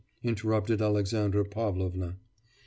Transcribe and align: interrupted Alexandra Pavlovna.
interrupted 0.23 0.81
Alexandra 0.81 1.45
Pavlovna. 1.45 2.15